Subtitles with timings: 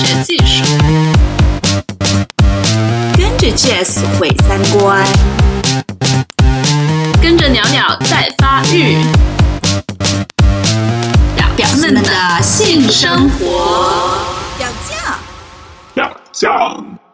[0.00, 0.64] 学技术，
[3.18, 5.04] 跟着 Jazz 毁三观，
[7.20, 8.96] 跟着鸟鸟在发育，
[11.36, 14.16] 表表妹们的性生活。
[14.56, 15.18] 表酱，
[15.92, 17.09] 表酱。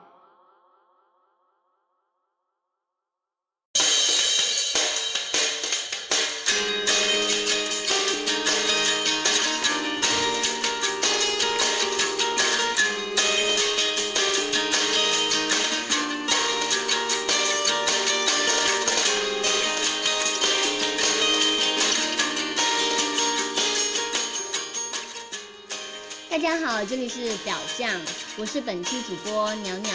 [26.56, 28.00] 大家好，这里是表酱，
[28.38, 29.92] 我是本期主播鸟鸟。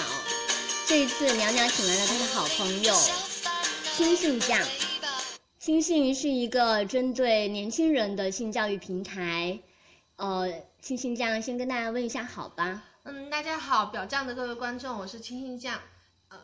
[0.85, 2.93] 这一次鸟鸟请来了他的好朋友
[3.83, 4.59] 星星酱。
[5.57, 9.59] 星星是一个针对年轻人的性教育平台。
[10.17, 12.83] 呃，亲信酱先跟大家问一下好吧？
[13.05, 15.81] 嗯，大家好，表酱的各位观众，我是星星酱。
[16.27, 16.37] 呃，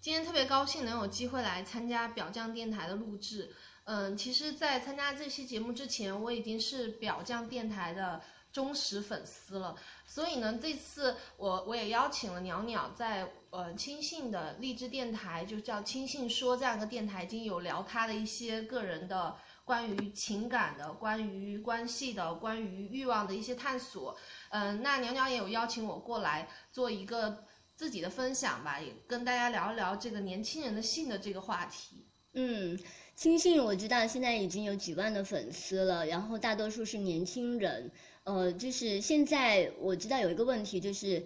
[0.00, 3.52] 今天特别高兴能有机会来参加表酱电台的录制。
[3.86, 8.20] 嗯，其实，在参加这期节目之前，我已经是表酱电台的。
[8.54, 9.74] 忠实粉丝了，
[10.06, 24.16] 所以呢，这次我我也邀请了鸟鸟在呃亲信的励志电台，就叫亲信说这样一个电台，已经有聊他的一些个人的关于情感的、关于关系的、关于欲望的一些探索。
[24.50, 27.44] 嗯，那鸟鸟也有邀请我过来做一个
[27.74, 32.06] 自己的分享吧，也跟大家聊一聊这个年轻人的性的这个话题。
[32.34, 32.78] 嗯，
[33.16, 37.92] 亲信我知道现在已经有几万的粉丝了，然后大多数是年轻人。
[38.24, 41.22] 呃，就是现在我知道有一个问题，就是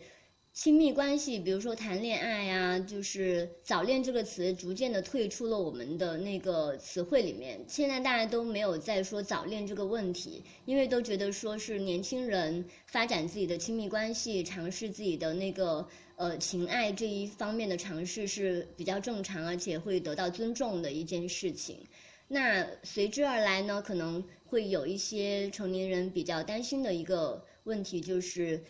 [0.53, 7.65] 亲密关系，比如说谈恋爱呀，就是早恋这个词逐渐的退出了我们的那个词汇里面。
[7.69, 21.87] 现在大家都没有在说早恋这个问题，因为都觉得说是年轻人发展自己的亲密关系，尝试自己的那个呃情爱这一方面的尝试是比较正常，而且会得到尊重的一件事情。
[22.27, 28.65] 那随之而来呢，可能会有一些成年人比较担心的一个问题，就是，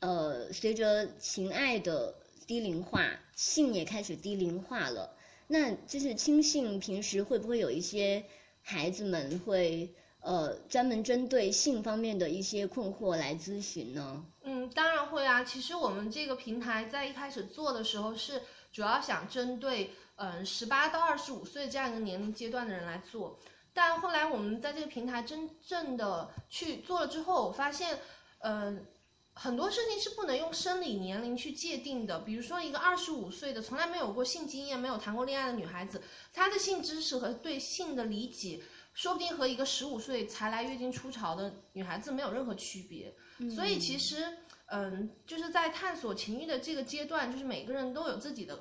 [0.00, 2.14] 呃，随着情爱的
[2.46, 5.14] 低龄化，性也开始低龄化了。
[5.48, 8.24] 那就是亲性平时会不会有一些
[8.62, 9.92] 孩子们会
[10.26, 14.24] 呃专门针对性方面的一些困惑来咨询呢？
[14.42, 15.44] 嗯，当然会啊。
[15.44, 18.42] 其实我们这个平台在一开始做的时候是
[18.72, 19.92] 主要想针对。
[20.18, 23.38] 嗯，十八到二十五岁这样一个年龄阶段的人来做，
[23.74, 27.98] 但后来我们在这个平台真正的去做了之后，我发现，
[28.38, 28.86] 嗯，
[29.34, 32.20] 很多事情是不能用生理年龄去界定的。
[32.20, 36.00] 比如说，一个二十五岁的从来没有过性经验、没有谈过恋爱的女孩子，
[36.32, 38.62] 她的性知识和对性的理解，
[38.96, 43.14] 说不定和一个十五岁才来月经初潮的女孩子没有任何区别。
[43.54, 48.58] 所以，其实，嗯，就是在探索情欲的这个阶段，就是每个人都有自己的。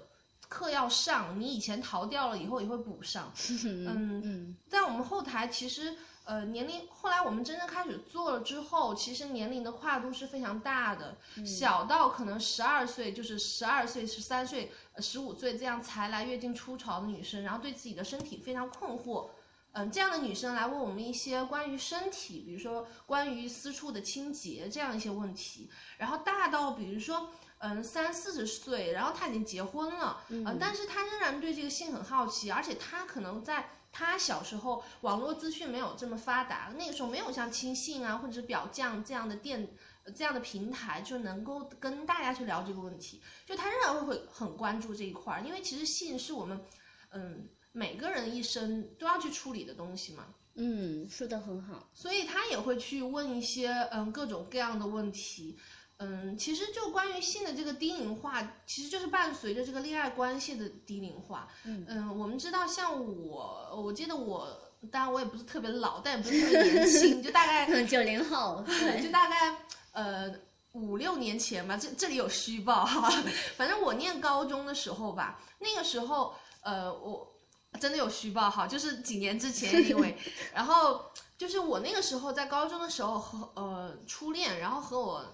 [0.47, 3.33] 课要上，你以前逃掉了，以后也会补上。
[3.65, 19.31] 嗯嗯，在我们后台，其实呃年龄，后来我们真正开始做了之后，其实年龄的跨度是非常大的，小到可能十二岁，就是十二岁、十三岁、十五岁这样才来月经初潮的女生，然后对自己的身体非常困惑，
[19.75, 27.29] 嗯，这样的女生来问我们一些关于身体，比如说关于私处的清洁这样一些问题，然后大到比如说。
[27.59, 39.69] 嗯，三四十岁，然后她已经结婚了，嗯，但是她仍然对这个性很好奇，而且她可能在她小时候网络资讯没有这么发达，那个时候没有像亲信啊或者是表酱这样的店
[40.13, 46.63] 这样的平台，就能够跟大家去聊这个问题，就他仍然会会很关注这一块儿，因为其实性是我们
[47.11, 50.23] 嗯每个人一生都要去处理的东西嘛，
[50.55, 55.57] 嗯，说的很好，所以他也会去问一些嗯各种各样的问题。
[55.97, 61.49] 嗯，其实就关于性的这个低龄化，其实就是伴随着这个恋爱关系的低龄化。
[61.65, 62.97] 嗯嗯，我们知道，像
[63.27, 64.57] 我，我记得我，
[64.89, 69.57] 当然我也不是特别老，但也不是特别年轻， 就大概九零后， 对，就大概
[69.91, 70.33] 呃
[70.73, 71.75] 五六年前吧。
[71.77, 73.09] 这这里有虚报哈，
[73.57, 77.34] 反正我念高中的时候吧，那个时候呃我
[77.77, 80.17] 真的有虚报哈，就是几年之前，因为
[80.53, 81.05] 然后
[81.37, 85.25] 就是我那个时候在高中的时候和呃初恋，然后和我。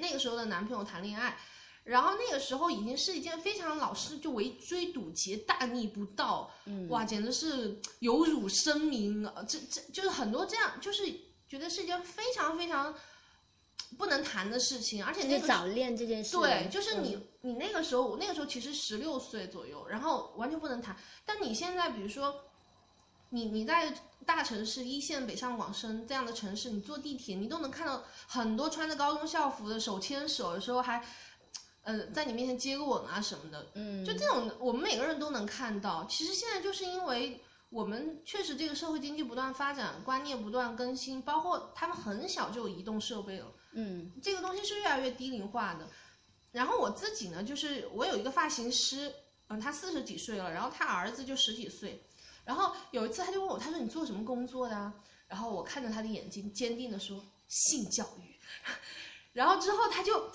[0.00, 1.36] 那个时候的男朋友谈恋爱，
[1.82, 6.48] 然后那个时候已经是一件非常老师就围追堵截、大逆不道，
[6.88, 11.02] 哇，简直是有辱声名，这这就是很多这样，就是
[11.48, 12.94] 觉得是一件非常非常
[13.96, 22.44] 不能谈的事情，而且那个早恋这件事，对，就是你你那个时候，我那个时候其实十六岁左右，然后完全不能谈，但你现在比如说。
[23.30, 23.92] 你你在
[24.24, 31.04] 大城市一线北上广深这样的城市，你坐地铁，你都能看到很多穿着高中校服的手牵手，有时候还，
[31.82, 36.06] 呃，在你面前接个吻啊什么的，嗯，就这种我们每个人都能看到。
[36.06, 37.38] 其实现在就是因为
[37.68, 45.86] 我们确实这个社会经济不断发展，观念不断更新，包括他们很小就有移动设备了，嗯这个东西是越来越低龄化的。
[46.50, 49.14] 然后我自己呢，就是我有一个发型师，
[49.48, 52.02] 嗯，他四十几岁了，然后他儿子就十几岁。
[52.44, 54.94] 然后有一次他就问我，他说你做什么工作的啊？
[55.26, 58.34] 然后我看着他的眼睛，坚定的说性教育。
[59.34, 60.32] 然后之后他就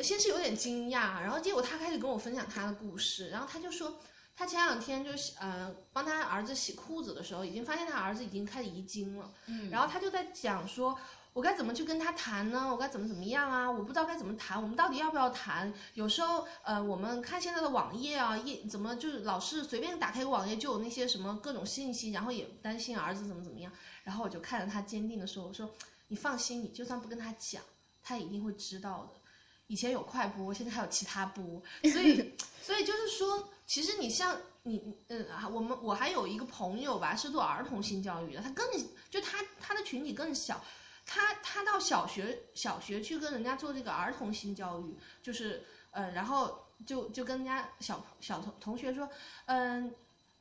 [0.00, 4.00] 先是有点惊讶，然后结果他开始跟我分享他的故事，然后他就说
[4.34, 10.98] 他前两天就是呃帮他儿子洗裤子的时候，已经发现他儿子已经开始遗精了，嗯，然后他就在讲说。
[11.34, 12.68] 我该怎么去跟他谈呢？
[12.70, 13.68] 我该怎么怎么样啊？
[13.68, 15.74] 我不知道该怎么谈，我们到底要不要谈？
[15.94, 23.72] 有时候，呃，我们看现在的网页啊，页怎么就是老是随便打开个网页就有那些什么各种信息，然后也担心儿子怎么怎么样。
[24.04, 25.68] 然后我就看着他坚定的说：“我说
[26.06, 27.60] 你放心，你就算不跟他讲，
[28.00, 29.20] 他一定会知道的。
[29.66, 31.60] 以前有快播，现在还有其他播，
[31.90, 32.32] 所以
[32.62, 38.64] 所以就是说，其实你像你，嗯啊，我们我还有一个朋友吧，是做儿童性教育的，他更
[39.10, 40.62] 就他他的群体更小。”
[41.06, 49.08] 他他到小学小学去跟人家做这个儿童性教育，就是呃，然后就就跟人家小小同同学说，
[49.46, 49.94] 嗯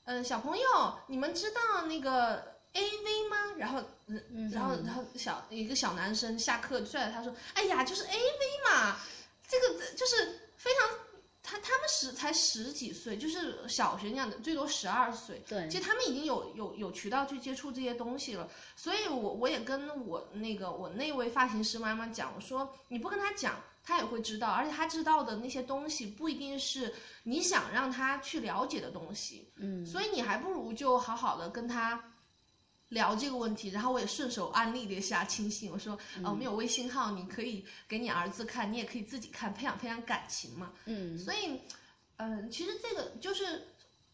[0.06, 3.38] 嗯，小朋友，你们知道那个 A V 吗？
[3.57, 8.98] 然后嗯然后然后小一个小男生下课拽着他说，哎呀，就是 A V 嘛，
[9.48, 11.02] 这个就是非常。
[11.44, 15.44] 他他们十才十几岁，就是小学那样的，最多十二岁。
[15.48, 18.50] 对，其实他们已经有有有渠道去接触这些东西了。
[18.78, 26.94] 所以我我也跟我那个我那位发型师妈妈讲，我说你不跟他讲，他也会知道，而且他知道的那些东西不一定是
[27.24, 29.51] 你想让他去了解的东西。
[29.57, 32.01] 嗯，所以你还不如就好好的跟他。
[32.94, 40.72] 聊这个问题，然后我也顺手安利了一下亲信，我说，呃，我们有微信号，你可以给你儿子看，你也可以自己看，培养培养感情嘛。
[40.86, 41.60] 嗯，所以，
[42.18, 43.68] 嗯，其实这个就是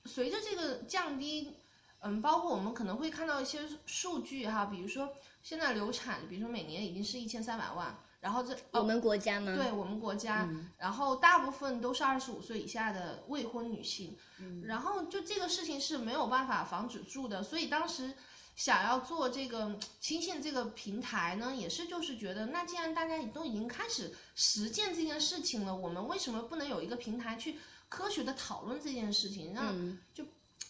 [0.05, 1.53] 随着这个降低，
[1.99, 5.09] 嗯，包括我们可能会看到一些数据哈，比如说
[5.43, 9.53] 现在流产，比如说每年已经是一千三百万，然后这我们国家吗？
[9.55, 18.13] 对我们国家，嗯然后大部分都是二十五岁以下的未婚女性，嗯然后就这个事情是没有办法防止住的，所以当时。
[18.59, 27.57] 想要做这个亲信这个平台呢，也是就是觉得，那既然大家都已经开始实践这件事情了，我们为什么不能有一个平台去
[27.87, 30.25] 科学的讨论这件事情，让嗯就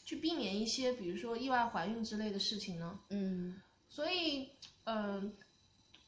[0.05, 2.99] 去避免一些比如说意外怀孕之类的事情呢？
[3.09, 3.59] 嗯
[3.89, 4.51] 所以，
[4.83, 5.33] 嗯、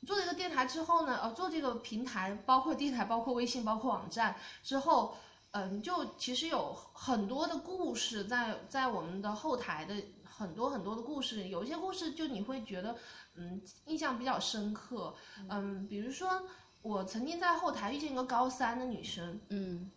[0.05, 5.17] 做这个电台之后呢，呃，做这个平台，包括电台，包括微信，包括网站之后，
[5.49, 9.95] 嗯、就其实有很多的故事在在我们的后台的
[10.41, 12.95] 很多很多的故事，有一些故事就你会觉得，
[13.35, 15.13] 嗯，印象比较深刻，
[15.47, 16.41] 嗯，比如说
[16.81, 19.91] 我曾经在后台遇见一个高三的女生，嗯。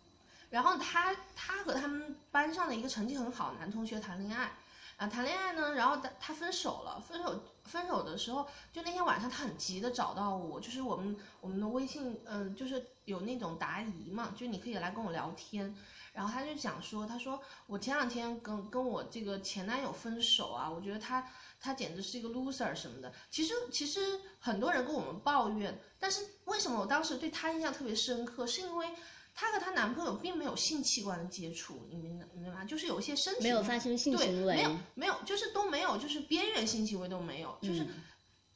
[0.51, 4.51] 然后她她和他们班上的一个成绩很好的男同学谈恋爱，
[4.97, 15.75] 啊，谈恋爱呢，然后他他分手了，分手分手的时候，就那天晚上他很急的找到我，就是我们我们的微信，嗯、就是有那种答疑嘛，就你可以来跟我聊天，
[16.13, 23.11] 然后他就讲说，他说我前两天跟跟我这个前男友分手啊，我觉得他他简直是一个 loser 什么的。
[23.29, 28.87] 其实其实很多人跟我们抱怨，但是为什么我当时对他印象特别深刻，是因为。
[29.35, 32.65] 她和她男朋友并没有性器官的接触，你明你明白吗？
[32.65, 37.87] 就是有一些身体没有发生性对，行为没有没有，就是都没有，就是边缘性行为都没有，就是，嗯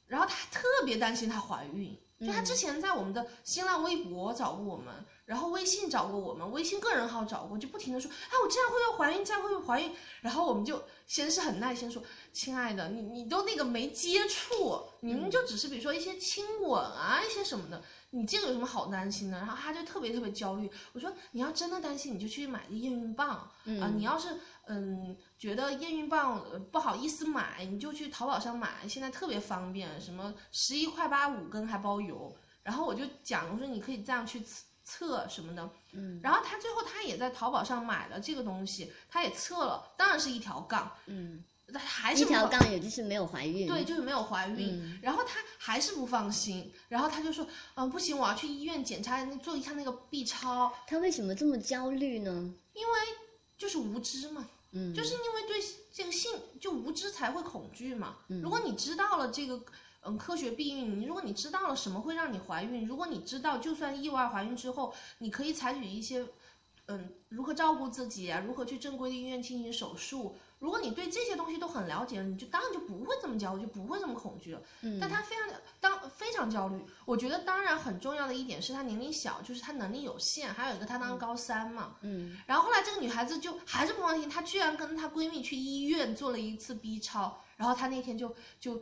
[0.07, 9.23] 然后她特别担心她怀孕，就她之前在我们的新浪微博找过我们，然后微信找过我们，微信个人号找过，就不停的说，哎，我这样会不会怀孕？
[9.23, 9.91] 这样会不会怀孕？
[10.21, 17.81] 然后我们就先是很耐心说，亲爱的，你你都那个没接触，你们就只是比如说一些亲吻啊，一些什么的。
[18.11, 19.37] 你这个有什么好担心的？
[19.37, 20.71] 然后他就特别特别焦虑。
[20.93, 32.35] 我说你要真的担心，你就去买个验孕棒啊、嗯你要是嗯觉得验孕棒呃不好意思买，你就去淘宝上买，现在特别方便，什么十一块八五根还包邮。
[32.63, 35.69] 然后我就讲，我说你可以这样去测测什么的。
[35.91, 43.67] 嗯然后他最后他也在淘宝上买了这个东西，他也测了，当然是一条杠，嗯，但还一条杠也就是没有怀孕。
[43.67, 44.81] 对，就是没有怀孕。
[44.81, 47.45] 嗯然后她还是不放心，然后她就说，
[47.75, 52.53] 嗯、不行，我要去医院检查，做一下那个 B 超，她为什么这么焦虑呢？
[52.73, 52.93] 因为
[53.57, 55.61] 就是无知嘛，嗯，就是因为对
[55.93, 58.15] 这个性就无知才会恐惧嘛。
[58.29, 59.61] 嗯如果你知道了这个。
[60.01, 66.25] 嗯，科学避孕，你如果你知道了什么会让你怀孕，如果你知道就算意外怀孕之后，你可以采取一些，
[66.85, 74.61] 嗯，如何照顾自己啊，如何去正规的医院进行手术，如果你对这些东西都很了解了，你就当然就不会这么焦虑，就不会这么恐惧了。
[74.81, 75.47] 嗯，但他非常
[75.79, 76.85] 当非常焦虑。
[77.05, 81.95] 我觉得当然很重要的一点是他年龄小，就是他能力有限，还有一个他当高三嘛。
[82.01, 88.81] 嗯，然后后来这个女孩子就还是不放心，她居然跟她闺蜜去医院做了一次 B 超，然后她那天就就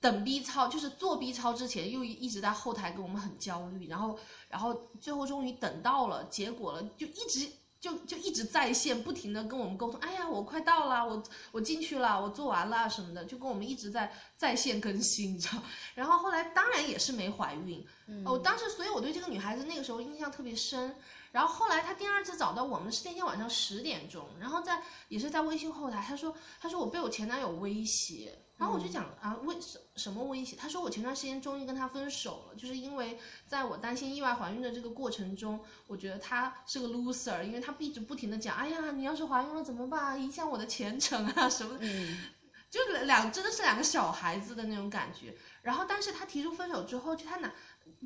[0.00, 4.16] 等 B 超，就是做 B 超之前又一一直在后台跟我们很焦虑，然后
[4.48, 7.50] 然后最后终于等到了结果了，就一直。
[7.80, 10.00] 就就一直在线，不停的跟我们沟通。
[10.00, 15.62] 哎呀，我快到了，我我进去了，我做完了什么的，就跟我们一直在在线更新，你知道。
[15.94, 17.86] 然后后来当然也是没怀孕，
[18.24, 20.96] 我当时所以我对这个女孩子那个时候印象特别深。
[21.32, 28.38] 然后后来她第二次找到我们是那天晚上十点钟，然后在也是在微信后台，她说她说我被我前男友威胁。
[28.58, 30.56] 然后我就讲啊，为什什么威胁？
[30.56, 40.22] 他说我前段时间终于跟他分手了，就是因为在我担心意外怀孕的这个过程中，我觉得他是个 loser，因为他一直不停的讲，哎呀，你要是怀孕了怎么办？
[40.22, 41.86] 影响我的前程啊什么的，
[42.70, 45.36] 就两真的是两个小孩子的那种感觉。
[45.60, 47.52] 然后，但是他提出分手之后，就他男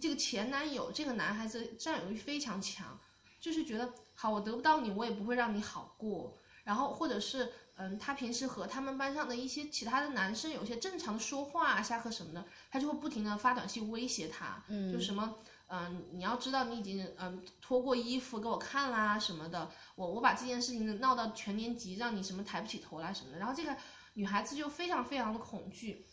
[0.01, 2.99] 这个前男友这个男孩子占有欲非常强，
[3.39, 6.37] 就是觉得好，我得不到你，我也不会让你好过。
[6.65, 7.53] 然后或者是。
[7.83, 15.37] 嗯，他平时和他们班上的一些其他的男生有些正常的说话啊、下课什么的，他就会不停的发短信威胁他，嗯，就什么，
[15.69, 23.75] 嗯，你要知道你已经嗯脱过衣服给我看啦什么的，我我把这件事情闹到全年级，让你什么抬不起头来什么的，然后这个
[24.13, 26.05] 女孩子就非常非常的恐惧，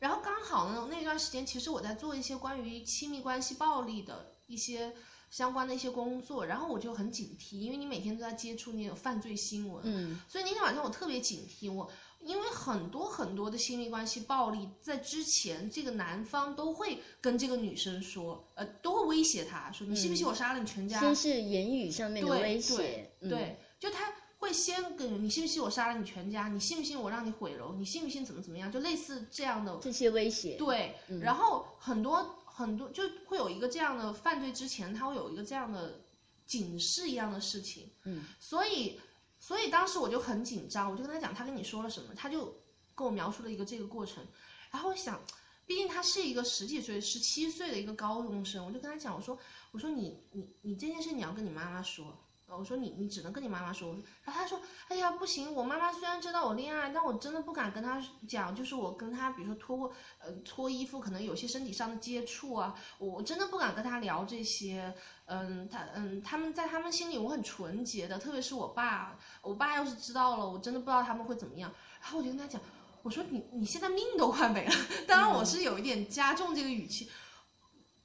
[0.00, 4.94] 然后刚好呢那段时间其实我在做一些关于亲密关系暴力的一些。
[5.30, 20.98] 相关的一些工作，然后我就很警惕，因为你每天都在接触那种犯罪新闻，嗯，所以那天晚上我特别警惕，我因为很多很多的亲密关系暴力，在之前这个男方都会跟这个女生说，呃，都会威胁她说，你信不信我杀了你全家？
[20.98, 26.48] 先是言语上面的威胁，对，就他会先跟你信不信我杀了你全家？
[26.48, 27.78] 你信不信我让你毁容？
[27.78, 28.72] 你信不信怎么怎么样？
[28.72, 32.37] 就类似这样的这些威胁，对，然后很多。
[32.58, 36.00] 很多就会有一个这样的犯罪之前，他会有一个这样的
[36.44, 39.00] 警示一样的事情，嗯，所以，
[39.38, 42.52] 所以当时我就很紧张，我就跟他讲，他跟你说了什么，他就
[42.96, 44.26] 跟我描述了一个这个过程，
[44.72, 45.20] 然后我想，
[45.66, 49.38] 毕竟他是一个十几岁、十七岁的一个高中生，我就跟他讲，我说，
[49.70, 52.18] 我说你你你这件事你要跟你妈妈说。
[52.56, 64.94] 我说你你只能跟你妈妈说，然后他说，哎呀不行，我妈妈虽然知道我恋爱，但我真的不敢跟她讲，就是我跟她比如说脱过呃脱衣服，可能有些身体上的接触啊，我真的不敢跟她聊这些，
[65.26, 71.72] 嗯他嗯他们在他们心里我很纯洁的，特别是我爸，我爸要是知道了，我真的不知道他们会怎么样。
[72.00, 72.60] 然后我就跟他讲，
[73.02, 74.72] 我说你你现在命都快没了，
[75.06, 77.10] 当然我是有一点加重这个语气。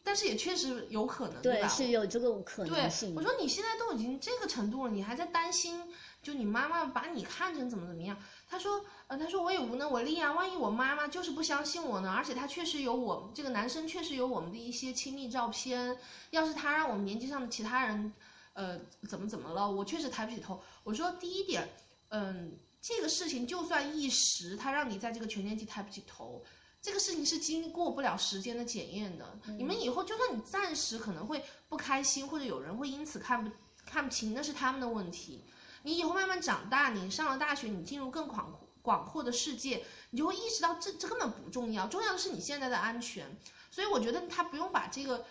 [0.03, 1.67] 但是也确实有可能，对吧？
[1.67, 3.15] 是有这个可能性。
[3.15, 5.81] 对，我说你现在都已经这个程度了，你还在担心，
[6.21, 8.17] 就你妈妈把你看成怎么怎么样？
[8.49, 12.11] 他说，呃，他说我也无能为力啊，万一我妈妈就是不相信我呢？
[12.11, 15.97] 而且他确实有我这个男生确实有我们的一些亲密照片，
[16.31, 18.13] 要是他让我们年级上的其他人，
[18.53, 19.71] 呃，怎么怎么了？
[19.71, 20.61] 我确实抬不起头。
[20.83, 21.69] 我说第一点，
[22.09, 26.43] 嗯，这个事情就算一时，他让你在这个全年级抬不起头。
[26.83, 29.39] 这个事情是经过不了时间的检验的。
[29.57, 33.49] 你们以后就算你暂时可能会不开心，或者有人会因此看不
[33.85, 35.45] 看不清，那是他们的问题。
[35.83, 43.37] 你以后慢慢长大，你上了大学，你进入更广广阔的世界，你就会意识到这这根本不重要，重要的是你现在的安全。
[43.71, 45.25] 所以我觉得他不用把这个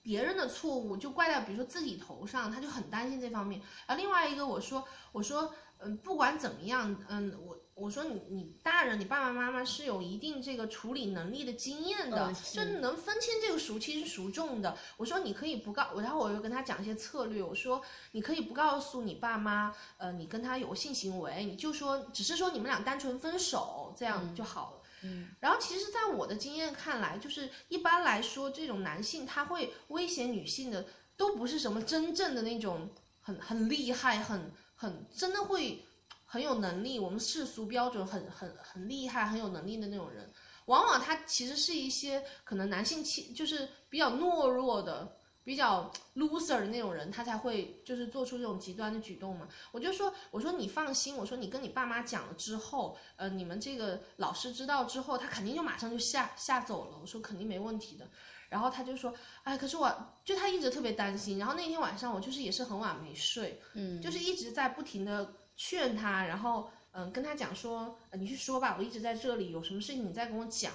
[0.00, 3.60] 别人的错误就怪在比如说自己头上，他就很担心这方面。
[3.86, 7.58] 而另外一个，我说我说嗯，不管怎么样，嗯，我。
[7.76, 14.78] 我说你你大人你爸爸妈妈是有一定这个处理能力的经验的，就能分清这个孰轻孰重的。
[14.96, 17.42] 我说你可以不告，然后我又跟他讲一些策略。
[17.42, 24.82] 我说你可以不告诉你爸妈，呃，你跟他有性行为，你就说只是说你们俩单纯分手这样就好了。
[25.02, 25.28] 嗯。
[25.38, 32.88] 然后其实，在我的经验看来，就是一般来说，这种男性他会威胁女性的，都不是什么真正的那种
[33.20, 35.84] 很很厉害、很很真的会。
[36.26, 40.28] 很有能力，我们世俗标准很很很厉害，很有能力的那种人，
[40.66, 49.48] 往往他其实是一些可能男性气就是比较懦弱的、比较 loser 的那种人，他才会就是做出这种极端的举动嘛。
[49.70, 56.98] 我就说，我说你放心，我说你跟你爸妈讲了之后，呃，你们这个老师知道之后，他肯定就马上就吓吓走了。
[57.00, 58.04] 我说肯定没问题的。
[58.48, 59.14] 然后他就说，
[59.44, 59.92] 哎，可是我
[60.24, 61.38] 就他一直特别担心。
[61.38, 65.32] 然后那天晚上我就是也是很晚没睡，嗯，就是一直在不停的。
[65.56, 70.72] 劝他，然后嗯，跟他讲说，你去说吧，我一直在这里，有什么事情你再跟我讲。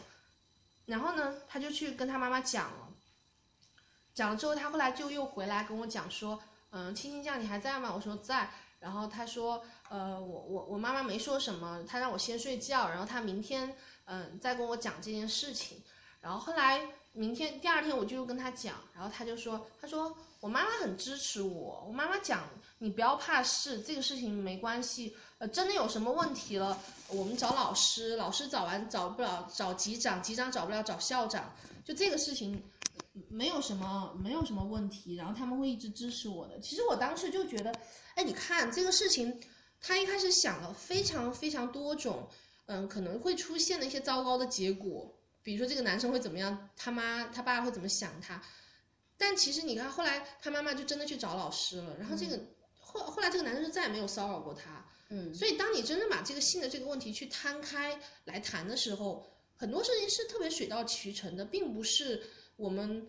[0.86, 2.90] 然后呢，他就去跟他妈妈讲了，
[4.14, 7.94] 讲了之后，他后来就又回来跟我讲说，嗯，青青酱你还在吗？
[7.94, 8.50] 我说在。
[8.80, 15.84] 然后他说，呃，我我我妈妈没说什么，他让我先睡觉，然后他明天嗯再跟我讲这件事情。
[16.20, 16.82] 然后后来
[17.14, 31.54] 明天第二天我就跟他讲，然后他就说，他说我妈妈很支持我，我妈妈讲你不要怕事，这个事情没关系，呃，真的有什么问题了，我们找老师，老师找完找不了找级长，级长找不了找校长，
[31.84, 32.64] 就这个事情
[33.28, 36.62] 没有什么没有什么问题，然后他们会一直支持我的。
[36.62, 37.74] 其实我当时就觉得，
[38.16, 39.42] 哎，你看这个事情，
[39.82, 42.30] 他一开始想了非常非常多种，
[42.68, 45.14] 嗯，可能会出现的一些糟糕的结果。
[45.44, 48.44] 比如说这个男生会怎么样，他妈他爸会怎么想他，
[49.18, 52.40] 但其实你看后来他妈妈就真的去找老师了，然后这个
[52.80, 62.24] 后后来这个男生就再也没有骚扰过他，嗯，所以当你真正把这个性的这个问题去摊开来谈的时候，很多事情是特别水到渠成的，并不是
[62.56, 63.08] 我们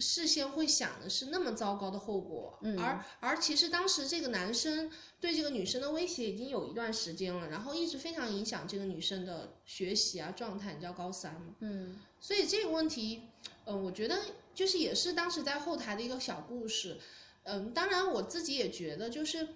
[0.00, 2.78] 事先会想的是那么糟糕的后果，嗯。
[2.78, 11.98] 而而其实当时这个男生对这个女生的威胁已经有一段时间了，然后一直非常影响这个女生的学习啊状态，你知道高三嘛，嗯。
[12.20, 13.22] 所以这个问题，
[13.66, 14.18] 嗯、我觉得
[14.54, 16.98] 就是也是当时在后台的一个小故事，
[17.42, 19.48] 嗯，当然我自己也觉得就是，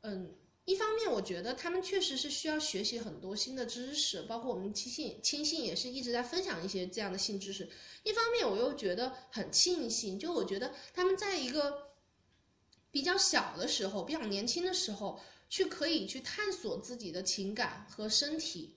[0.00, 0.30] 嗯，
[0.68, 7.70] 一方面我觉得他们确实是需要学习很多新的知识，包括我们亲信亲信也是一直在分享一些这样的新知识，
[8.02, 11.88] 一方面我又觉得很庆幸，就我觉得他们在一个
[12.90, 18.74] 比较小的时候，比较年轻的时候，去可以去探索自己的情感和身体。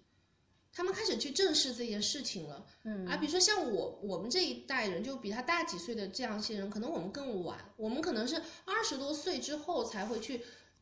[0.73, 10.41] 他们开始去正视这件事情了，嗯而比如说像我我们这一代人，就比他大几岁的这样一些人，可能我们更晚，我们可能是二十多岁之后才会去，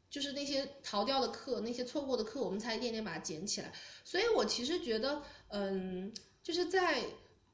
[0.10, 3.74] 就是那些逃掉的课，那些错过的课，我们才一点点把它捡起来。
[4.04, 6.14] 所以我其实觉得，嗯，
[6.44, 7.04] 就是在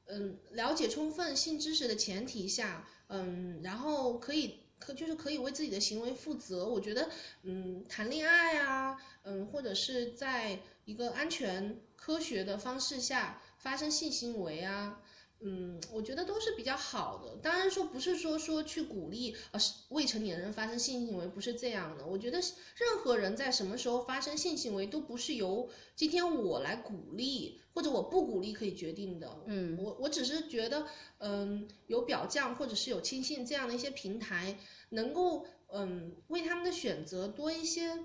[0.06, 6.66] 嗯了解充分性知识的前提下，嗯，然后可以可就是可以为自己的行为负责。
[6.66, 7.10] 我觉得，
[7.42, 15.00] 嗯，谈恋爱啊，嗯，或者是在一个安全科学的方式下发生性行为啊，
[15.40, 17.36] 嗯，我觉得都是比较好的。
[17.42, 22.06] 当然说不是说说去鼓励呃未成年人发生性行为，不是这样的。
[22.06, 22.38] 我觉得
[22.76, 29.38] 任何人在什么时候发生性行为都不是由今天我来鼓励或者我不鼓励可以决定的。
[29.46, 30.86] 嗯我我只是觉得，
[31.18, 37.98] 嗯，有表降或者是有亲信这样的一些平台，能够嗯为他们的选择多一些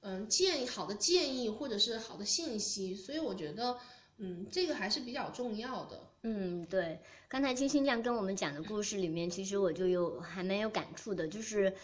[0.00, 3.78] 嗯建议好的建议或者是好的信息，所以我觉得
[4.18, 6.00] 嗯这个还是比较重要的。
[6.22, 11.74] 嗯，对，刚才金星这样跟我们讲的故事里面，其实我就有还蛮有感触的，就是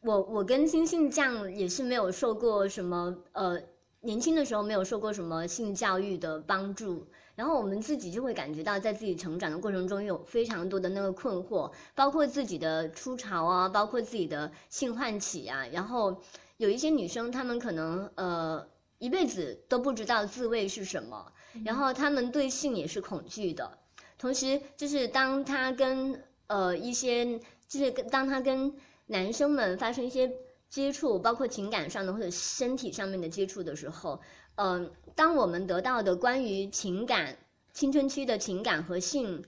[0.00, 3.60] 我我跟金星这样也是没有受过什么呃
[4.00, 16.22] 年轻的时候没有受过什么性教育的帮助，然后我们自己就会感觉到在自己成长的过程中有非常多的那个困惑，包括自己的初潮啊，包括自己的性唤起啊，然后
[16.56, 21.32] 有一些女生她们可能呃一辈子都不知道自慰是什么。
[21.64, 23.78] 然后他们对性也是恐惧的，
[24.18, 28.74] 同时就是当他跟呃一些就是跟当他跟
[29.06, 30.32] 男生们发生一些
[30.68, 34.20] 接触，包括情感上的或者身体上面的接触的时候，
[34.54, 37.36] 嗯、当我们得到的关于情感、
[37.72, 39.44] 青春期的情感和性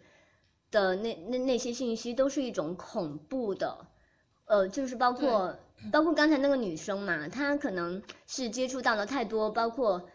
[0.71, 3.87] 的那那那些信息，都是一种恐怖的，
[4.47, 5.57] 呃，就是包括
[5.93, 10.09] 包括刚才那个女生嘛，她可能是接触到了太多，包括。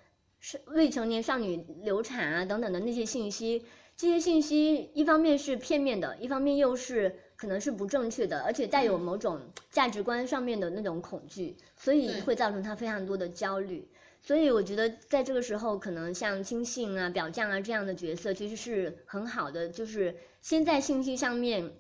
[0.50, 3.66] 是未成年少女流产啊等等的那些信息，
[3.98, 13.90] 这些信息一方面是片面的，一方面又是可能是不正确的，而且带有某种价值观上面的那种恐惧，所以会造成她非常多的焦虑。
[14.22, 21.74] 所以我觉得在这个时候，可能像亲信啊、表匠啊这样的角色其实是很好的，就是先在信息上面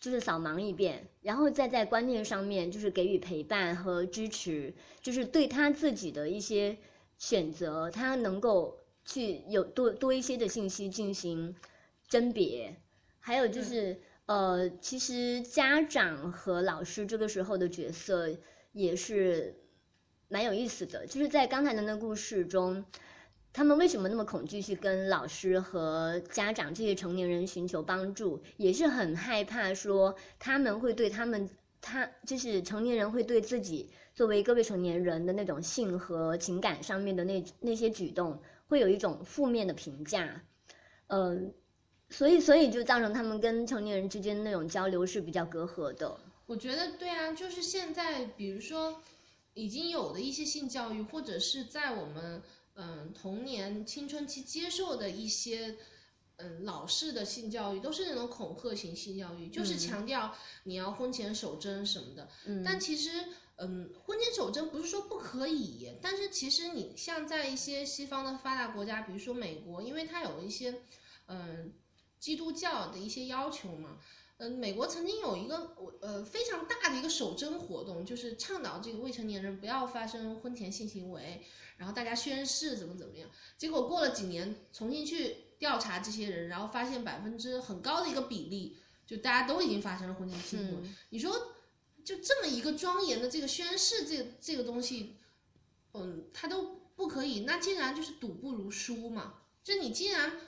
[0.00, 6.76] 就是扫盲一遍，然后再在观念上面就是给予陪伴和支持，就是对他自己的一些。
[7.20, 11.54] 选择他能够去有多多一些的信息进行
[12.08, 12.74] 甄别，
[13.20, 18.30] 还有就是、呃，其实家长和老师这个时候的角色
[18.72, 19.60] 也是
[20.28, 22.84] 蛮有意思的，就是在刚才的那个故事中，
[23.52, 31.48] 他们为什么那么恐惧去跟老师和家长这些成年人寻求帮助，也是很害怕说他们会对他们。
[31.82, 40.42] 他就是成年人会对自己作为一个未成年人的那种性和情感上面的那那些举动，会有一种负面的评价，
[41.06, 41.54] 嗯、
[42.08, 46.18] 所以所以就造成他们跟成年人之间那种交流是比较隔阂的。
[46.46, 49.00] 我觉得对啊，就是现在，比如说
[49.54, 52.42] 已经有的一些性教育，或者是在我们
[52.74, 55.76] 嗯童年青春期接受的一些
[56.36, 62.28] 嗯老式的性教育，都是那种恐吓型性教育，就是强调你要婚前守贞什么的。
[62.46, 63.10] 嗯但其实，
[63.60, 70.80] 嗯，婚前守贞不是说不可以，但是其实你像在一些西方的发达国家，比如说美国，因为它有一些，
[71.26, 71.72] 嗯，
[72.18, 73.98] 基督教的一些要求嘛。
[74.38, 81.42] 嗯，美国曾经有一个呃非常大的一个守贞活动，就是倡导这个未成年人不要发生婚前性行为，
[81.76, 83.28] 然后大家宣誓怎么怎么样。
[83.58, 90.88] 结果过了几年，重新去调查这些人，然后发现百分之很高的一个比例，就大家都已经发生了婚前性行为。
[90.88, 91.36] 嗯你说，
[92.04, 95.16] 就这么一个庄严的这个宣誓，这个这个东西，
[95.92, 99.34] 嗯，他都不可以，那既然就是赌不如输嘛。
[99.62, 100.40] 就你既然，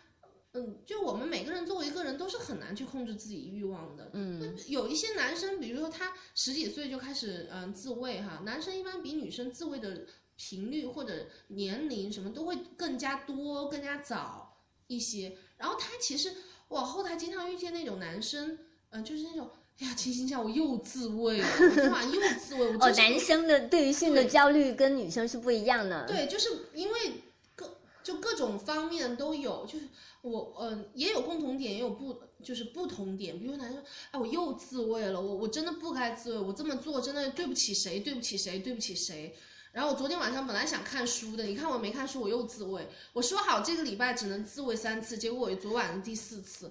[0.52, 4.10] 嗯，就我们每个人作为一个人都是很难去控制自己欲望的。
[4.14, 15.36] 嗯有一些男生，比如说他十几岁就开始嗯自慰哈，男生一般比女生自慰的频率或者年龄什么都会更加多、更加早一些。
[15.56, 16.34] 然后他其实
[16.68, 18.58] 我后台经常遇见那种男生，
[18.90, 19.50] 嗯、就是那种。
[19.82, 26.06] 哎呀，清新下，我又自慰了， 我今晚又自慰，我男生的对于性的焦虑跟女生是不一样的。
[26.06, 27.14] 对，就是因为
[27.56, 29.88] 各就各种方面都有，就是
[30.20, 33.40] 我嗯、呃也有共同点，也有不就是不同点。
[33.40, 39.34] 比如男生，哎，我又自慰了，我我真的不该自慰，我这么做真的对不起谁，对不起谁，对不起谁。
[39.72, 42.86] 然后我昨天晚上本来想看书的，你看我没看书，我又自慰。
[43.14, 46.70] 我说好这个礼拜只能自慰三次，结果我昨晚的第四次，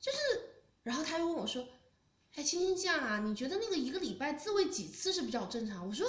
[0.00, 0.18] 就是，
[0.82, 1.64] 然后他又问我说，
[2.38, 5.88] 哎，青青酱啊，你觉得那个一个礼拜自慰几次是比较正常？
[5.88, 6.06] 我说，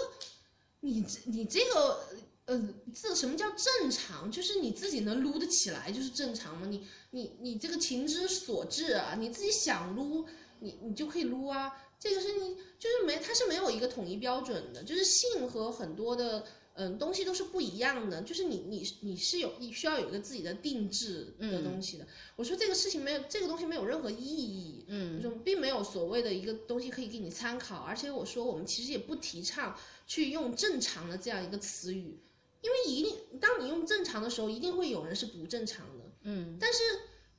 [0.80, 2.06] 你这你这个
[2.46, 4.32] 呃，这什么叫正常？
[4.32, 6.68] 就是你自己能撸得起来就是正常吗？
[6.70, 10.28] 你你你这个情之所至啊，你自己想撸，
[10.60, 11.76] 你你就可以撸啊。
[12.00, 16.46] 这个是你就是没，它是没有一个统一标准的，就是性和很多的
[16.82, 22.08] 嗯东西都是不一样的，就是你你你是有你需要有一个自己的定制的东西的。
[22.38, 32.18] 我说这个事情没有这个东西没有任何意义，嗯就并没有所谓的一个东西可以给你参考，而且我说我们其实也不提倡去用正常的这样一个词语，
[32.62, 36.06] 因为一定当你用正常的时候，一定会有人是不正常的。
[36.24, 36.80] 嗯但是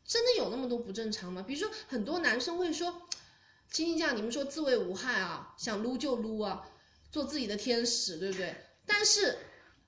[0.05, 1.42] 真的有那么多不正常吗？
[1.46, 3.03] 比如说很多男生会说，
[3.70, 6.68] 青青酱，你们说自慰无害啊，想撸就撸啊，
[7.11, 8.55] 做自己的天使，对不对？
[8.90, 9.38] 但是，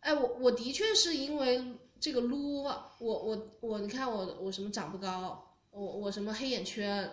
[0.01, 7.11] 哎，我我的确是因为这个撸，我我我，你看我我什么长不高，我我什么黑眼圈，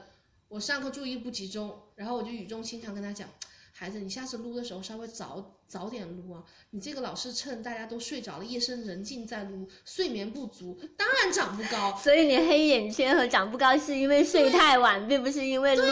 [0.48, 3.30] 我上课注意不集中，然后我就语重心长跟他讲。
[3.80, 6.44] 孩子，你下次撸的时候稍微早早点撸啊！
[6.70, 11.98] 你这个老是趁大家都睡着了、夜深人静再撸，睡眠不足，当然长不高。
[11.98, 15.84] 所以你黑眼圈和长不高是因为睡太晚，并不是因为撸。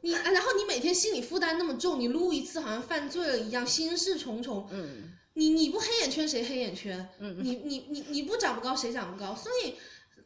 [0.00, 4.66] 你啊然后你每天心理负担那么重，你撸一次好像犯罪了一样，心事重重。
[4.72, 7.08] 嗯你你不黑眼圈谁黑眼圈？
[7.20, 9.36] 嗯你你你你不长不高谁长不高？
[9.36, 9.74] 所以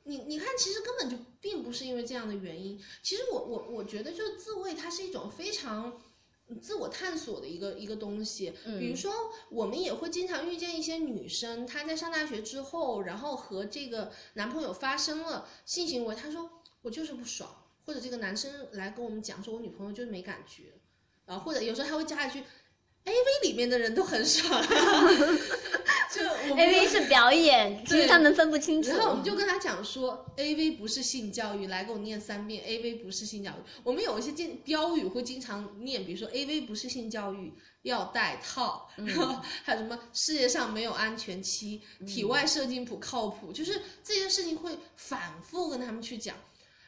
[0.04, 2.82] 你你看，其实根本就并不是因为这样的原因。
[3.02, 6.00] 其实我我我觉得就是自慰，它是一种非常。
[6.60, 8.96] 自我探索的一个一个东西，比如嗯。
[8.96, 9.12] 说，
[9.50, 16.50] 我们也会经常遇见一些女生，她在上大学之后，然后和这个男朋友发生了性行为，她说
[16.82, 17.48] 我就是不爽，
[17.84, 20.72] 或者这个男生来跟我们讲说，我女朋友就是没感觉，
[21.26, 22.40] 然后或者有时候还会加一句
[23.04, 24.66] ，A V 里面的人都很爽、啊，
[26.12, 26.20] 就
[26.54, 28.90] ，A V 是表演，其实他们分不清楚。
[28.90, 33.54] 然后我们就跟他讲说，A V 不是性教育，来给我念三遍，A V 不是性教育。
[33.82, 46.36] 我们有一些经标语会经常念，比如说 A V 不是性教育，要戴套，然后还有什么世界上没有安全期，体外射精不靠谱，就是这件事情会反复跟他们去讲。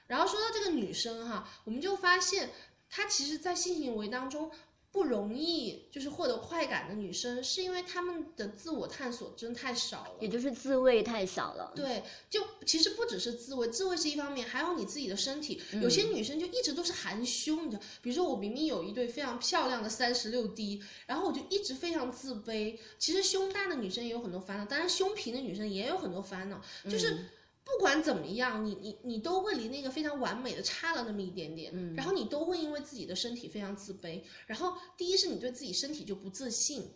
[0.06, 2.50] 然后说到这个女生哈，我们就发现
[2.90, 4.50] 她其实，在性行为当中
[4.94, 10.14] 不容易就是获得快感的女生，是因为她们的自我探索真太少了。
[10.20, 11.72] 也就是自慰太少了。
[11.74, 15.61] 对，就其实不只是自慰，自慰是一方面，还有你自己的身体。
[15.83, 22.78] 有些女生就一直都是含胸，你知道，比如说我明明有一对非常漂亮的三十六 D，然后我就一直非常自卑。
[23.00, 27.18] 其实胸大的女生也有很多烦恼，当然胸平的女生也有很多烦恼，就是。
[27.64, 36.90] 不管怎么样，你你你都会离那个非常完美的差了那么一点点，嗯然后你都会因为自己的身体非常自卑，然后第一是你对自己身体就不自信，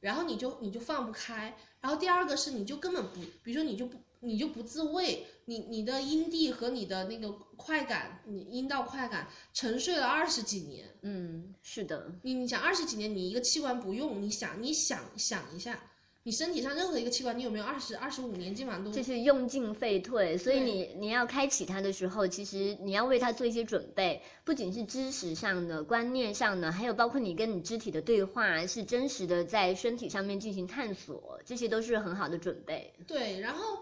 [0.00, 15.82] 然后你就你就放不开，然后第二个是你就根本不，比如说你就不你就不自慰，你你的阴蒂和你的那个快感，你阴道快感沉睡了二十几年，嗯，是的，你你想二十几年你一个器官不用，你想你想想一下，
[16.22, 32.92] 你身体上任何一个器官，你有没有二十二十五年基本上都就是用进废退，所以你你要开启它的时候，其实你要为它做一些准备，不仅是知识上的、观念上的，还有包括你跟你肢体的对话，是真实的在身体上面进行探索，这些都是很好的准备。
[33.06, 33.78] 对，然后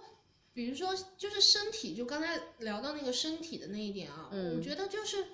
[0.54, 4.56] 比如说就是身体，就刚才聊到那个身体的那一点啊，嗯。
[4.56, 5.24] 我觉得就是，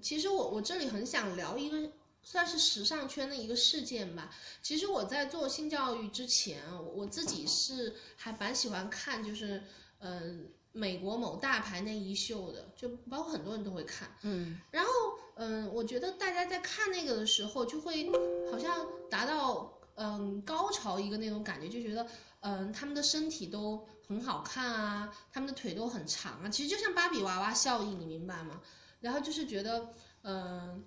[0.00, 1.88] 其实我我这里很想聊一个
[2.22, 4.34] 算是时尚圈的一个事件吧。
[4.62, 6.62] 其实我在做性教育之前
[6.94, 9.62] 我自己是还蛮喜欢看，就是
[9.98, 14.16] 嗯、美国某大牌内衣秀的，就包括很多人都会看。
[14.22, 14.90] 嗯然后，
[15.36, 18.10] 嗯，我觉得大家在看那个的时候，就会
[18.50, 22.06] 好像达到嗯高潮一个那种感觉，就觉得
[22.40, 28.60] 嗯他们的身体都很好看啊，他们的腿都很长啊，其实就像芭比娃娃效应，你明白吗？
[29.00, 30.84] 然后就是觉得，嗯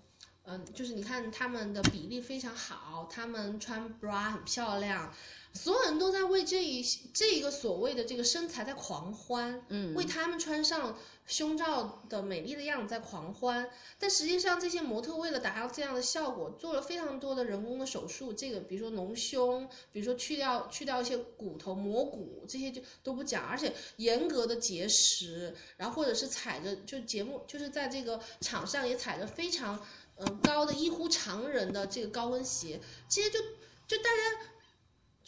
[0.48, 5.14] 嗯，就是你看他们的比例非常好，他们穿 bra 很漂亮，
[5.54, 29.84] 所有人都在为这一这一个所谓的这个身材在狂欢，嗯为他们穿上胸罩的美丽的样子在狂欢，但实际上这些模特为了达到这样的效果，做了非常多的人工的手术，这个比如说隆胸，比如说去掉去掉一些骨头磨骨，这些就都不讲，而且严格的节食，然后或者是踩着就节目就是在这个场上也踩着非常
[30.18, 33.40] 嗯、呃高的异乎常人的这个高跟鞋，这些就
[33.88, 34.52] 就大家。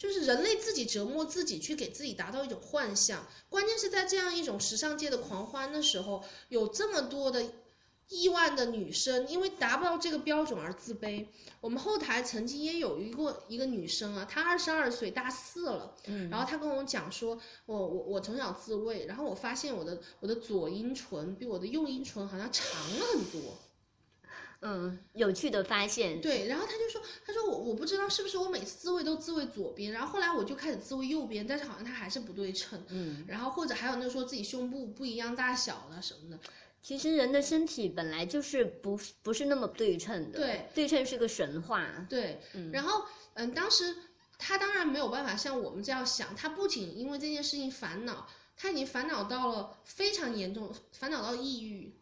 [0.00, 3.26] 就是人类自己折磨自己，去给自己达到一种幻象。
[3.48, 7.44] 关键是在这样一种时尚界的狂欢的时候，有这么多的
[8.06, 11.26] 亿万的女生因为达不到这个标准而自卑。
[11.60, 22.64] 我们后台曾经也有一个一个女生啊，她二十二岁，大四了，嗯然后她跟我讲说，我我我从小自慰，然后我发现我的我的左阴唇比我的右阴唇好像长
[23.00, 23.58] 了很多。
[24.60, 26.20] 嗯，有趣的发现。
[26.20, 32.82] 对，然后他就说，他说我我不知道是不是我每次自慰都自慰左边，然后后来我就开始自慰右边，但是好像他还是不对称。
[32.88, 36.40] 嗯，然后或者还有那说自己胸部不一样大小了什么的，
[36.82, 42.06] 其实人的身体本来就是不不是那么对称的，对，对称是个神话。
[42.08, 43.96] 对，嗯然后嗯，当时
[44.38, 51.94] 他当然没有办法像我们这样想，他不仅因为这件事情烦恼，他已经烦恼到了非常严重，烦恼到抑郁。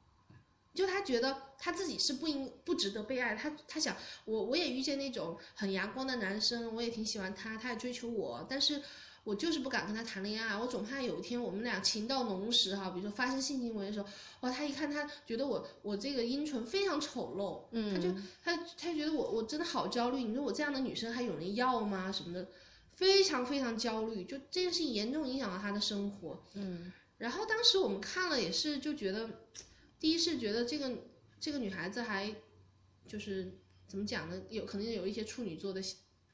[0.74, 8.82] 就他觉得他自己是不应不值得被爱，他他想我我也遇见那种很阳光的男生，我也挺喜欢他，他也追求我，但是
[9.24, 14.06] 我就是不敢跟他谈恋爱，我总怕有一天我们俩情到浓时哈，比如说发生性行为的时候，
[14.40, 18.14] 哇，他一看他觉得我我这个阴唇非常丑陋，嗯他就
[18.44, 22.12] 他他觉得我我真的好焦虑，你说我这样的女生还有人要吗？
[22.12, 22.48] 什么的，
[22.94, 26.42] 非常非常焦虑，就这件事情严重影响了他的生活。
[26.54, 26.92] 嗯。
[27.18, 29.30] 然后当时我们看了也是就觉得，
[29.98, 30.92] 第一是觉得这个
[31.40, 32.34] 这个女孩子还
[33.06, 33.52] 就是
[33.86, 35.82] 怎么讲呢，有可能有一些处女座的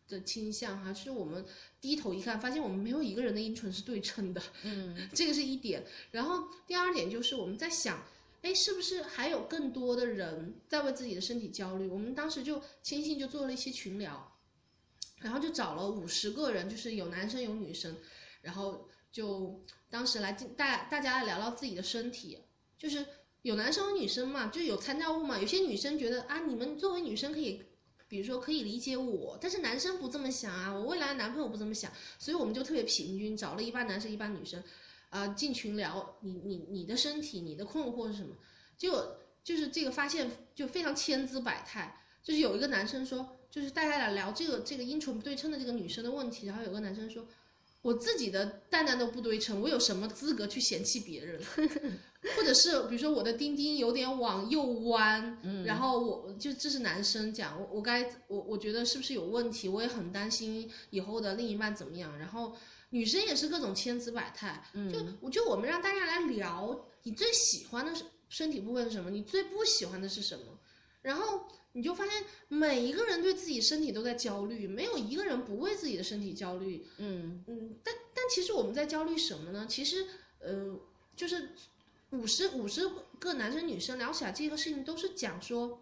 [0.08, 1.44] 的倾向哈，就是我们
[1.80, 5.84] 低头一看，发现我们没有一个人的阴唇是对称的，嗯 这个是一点。
[6.10, 8.04] 然后第二点就是我们在想，
[8.42, 11.88] 哎，是不是还有更多的人在为自己的身体焦虑？
[11.88, 14.36] 我们当时就轻信就做了一些群聊，
[15.20, 17.96] 然后就找了五十个人，就是有男生有女生，
[18.42, 22.38] 然后就当时来进大大家来聊聊自己的身体，
[22.76, 23.06] 就是
[23.42, 25.38] 有男生有女生嘛，就有参照物嘛。
[25.38, 27.62] 有些女生觉得啊，你们作为女生可以。
[28.08, 34.62] 比如说可以理解我，但是男生不这么想啊，我未来的男朋友不这么想，所以我们就特别平均，找了一半男生一半女生，
[35.08, 38.36] 啊、进群聊你你你的身体，你的困惑是什么？
[38.76, 47.26] 结果就是这个发现就非常千姿百态，就是有一个男生说，就是大家来聊这个这个阴唇不对称的这个女生的问题，然后有个男生说，
[47.82, 51.40] 我自己的蛋蛋都不对称，我有什么资格去嫌弃别人？
[52.36, 59.68] 或者是比如说我的丁丁有点往右弯，嗯然后我就这是男生讲，我我该我我觉得是不是有问题？
[59.68, 62.16] 我也很担心以后的另一半怎么样。
[62.16, 62.54] 然后
[62.90, 69.10] 女生也是各种千姿百态，就嗯我就我们让大家来聊，你最喜欢的是身体部分是什么？
[69.10, 70.44] 你最不喜欢的是什么？
[71.02, 76.86] 然后你就发现每一个人对自己身体都在焦虑，没有一个人不为自己的身体焦虑。
[76.98, 79.66] 嗯嗯，但但其实我们在焦虑什么呢？
[79.68, 80.06] 其实，
[80.40, 80.78] 呃，
[81.16, 81.50] 就是
[82.10, 85.80] 五十五十个男生女生聊起来这个事情，都是讲说，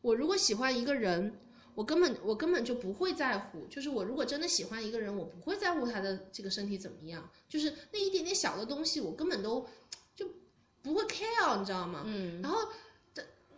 [0.00, 1.38] 我如果喜欢一个人，
[1.74, 9.68] 我根本我根本就不会在乎，就是我如果真的喜欢一个人，我不会在乎他的这个身体怎么样，就是那一点点小的东西，我根本都
[10.16, 10.26] 就
[10.82, 12.02] 不会 care，你知道吗？
[12.06, 12.58] 嗯然后，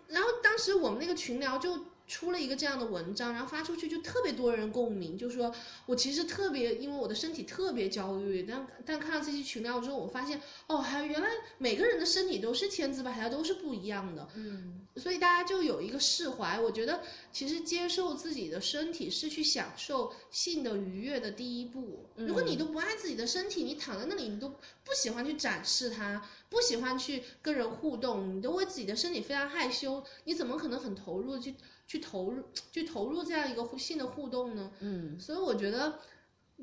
[0.09, 5.55] 然后当时我们那个群聊就出了一个这样的文章，然后发出去就特别多人共鸣，就说
[5.87, 14.29] 我其实特别因为我的身体特别焦虑，但但看到这期群聊之后，我发现哦，还原来每个人的身体都是千姿百态，都是不一样的。
[14.35, 16.61] 嗯所以大家就有一个释怀。
[16.61, 17.01] 我觉得
[17.33, 22.07] 其实接受自己的身体是去享受性的愉悦的第一步。
[22.15, 31.55] 如果你都不爱自己的身体，你躺在那里，你都不喜欢去展示它，不喜欢去跟人互动，你都为自己的身体非常害羞，你怎么可能很投入去
[31.87, 34.73] 去投入去投入这样一个性的互动呢？
[34.81, 35.99] 嗯所以我觉得，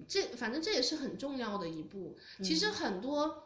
[0.08, 2.18] 这反正这也是很重要的一步。
[2.44, 3.44] 其实很多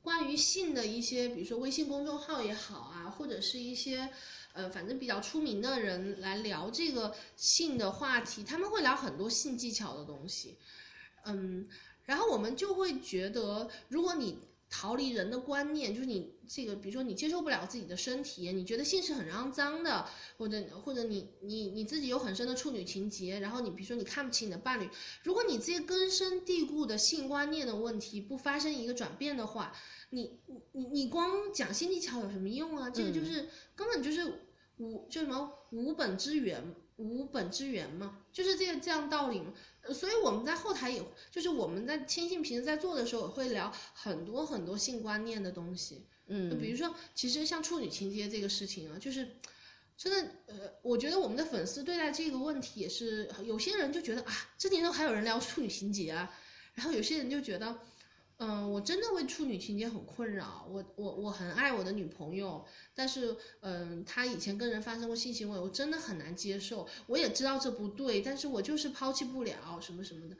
[0.00, 4.08] 关于性的一些，比如说微信公众号也好啊，或者是一些
[4.54, 10.56] 呃，反正比较出名的人来聊这个性的话题，他们会聊很多性技巧的东西，
[11.26, 11.68] 嗯，
[12.04, 14.38] 然后我们就会觉得，如果你
[14.70, 24.88] 逃离人的观念，就是你这个，比如说你接受不了自己的身体，你觉得性是很肮脏的，或者或者你你你自己有很深的处女情结，然后你比如说你看不起你的伴侣，
[25.22, 29.72] 如果你这些根深蒂固的性观念的问题不发生一个转变的话，
[30.10, 30.38] 你
[30.72, 32.90] 你你光讲性技巧有什么用啊？
[32.90, 34.42] 这个就是根本就是
[34.76, 39.52] 无就什么无本之源，无本之源嘛，就是这个这样道理嘛。
[39.82, 46.06] 呃所以我们在后台也就是我们在亲信平时在做的时候，也会聊很多很多性观念的东西。
[46.26, 49.26] 嗯，比如说，其实像处女情节这个事情啊，就是
[49.96, 56.30] 真的，呃，我觉得我们的粉丝对待这个问题也是，有些人就觉得啊，这年头还有人聊处女情节啊，
[56.74, 57.78] 然后有些人就觉得，
[58.38, 70.36] 嗯，我真的为处女情节很困扰，我我我很爱我的女朋友，但是嗯，她以前跟人发生过性行为，我真的很难接受，我也知道这不对，但是我就是抛弃不了什么什么的。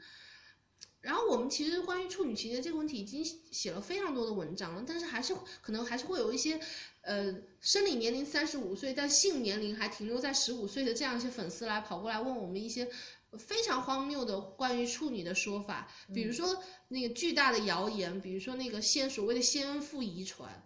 [1.01, 6.59] 然后我们其实关于处女情节这个问题已经写了非常多的文章了，但是还是可能还是会有一些，
[7.01, 12.89] 呃，生理年龄三十五岁，但性年龄还停留在十五岁的这样一些粉丝来跑过来问我们一些
[13.37, 20.63] 非常荒谬的关于处女的说法，比如说那个巨大的谣言，比如说那个先所谓的先父遗传，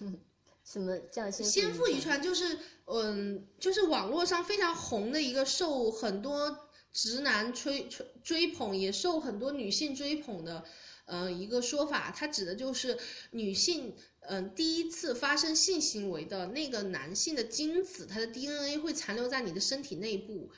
[0.64, 2.00] 什么叫先先父遗？
[2.00, 10.64] 传就是嗯，就是网络上非常红的一个受很多直男吹吹追捧，也受很多女性追捧的，
[11.04, 12.10] 呃，一个说法。
[12.16, 12.98] 它指的就是
[13.30, 20.50] 女性，嗯、第一次发生性行为的那个男性的精子，它的 DNA 会残留在你的身体内部。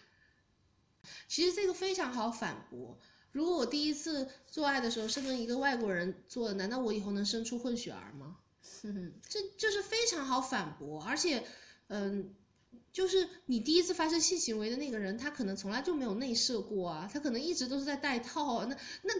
[1.28, 2.98] 其实这个非常好反驳。
[3.32, 8.36] 如果我第一次做爱的时候是跟一个外国人做的，难道我以后能生出混血儿吗？
[9.28, 11.44] 这就是非常好反驳，而且，
[11.88, 12.34] 嗯，
[12.92, 19.14] 就是你第一次发生性行为的那个人，他可能从来就没有内射过啊，他可能一直都是在戴套啊，那那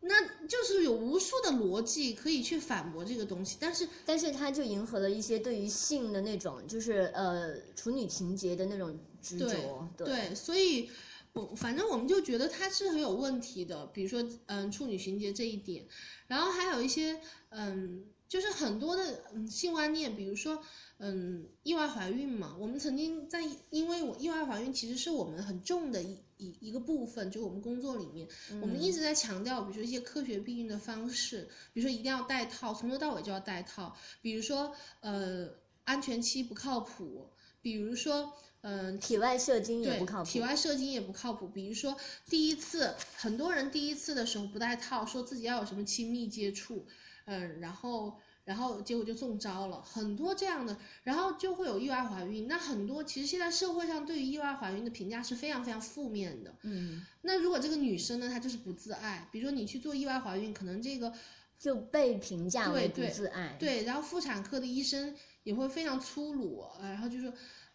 [0.00, 9.88] 那就是有无数的逻辑可以去反驳这个东西，但是但是他就迎合了一些对于性的那种，就是呃处女情节的那种执着。
[9.96, 10.90] 对对，所以
[11.32, 15.86] 我反正我们就觉得它是很有问题的，比如说嗯处女情节这一点，
[16.26, 20.62] 然后还有一些嗯就是很多的嗯性观念，比如说
[20.98, 28.28] 嗯意外怀孕嘛，我们曾经在因为我意外怀孕其实是我们很重的一一一个部分，就我们工作里面，
[28.60, 35.50] 我们一直在强调，比如说一些科学避孕的方式，比如说一定要戴套，从头到尾就要戴套，比如说呃
[35.84, 40.30] 安全期不靠谱，比如说嗯、体外射精也，不靠谱。
[40.30, 41.48] 体外射精也不靠谱。
[41.48, 41.96] 比如说
[42.28, 46.86] 第一次，很多人第一次的时候不戴套，说自己要有什么亲密接触，
[47.26, 52.46] 嗯，然后然后结果就中招了，很多这样的，然后就会有意外怀孕。
[52.48, 56.54] 那很多其实现在社会上对于意外怀孕的评价是非常非常负面的。
[56.62, 61.12] 嗯，那如果这个女生呢，她就是不自爱，比如说你去做意外怀孕，可能这个
[61.58, 63.56] 就被评价为不自爱。
[63.58, 67.32] 对，然后妇产科的医生也会非常粗鲁，呃然后就说，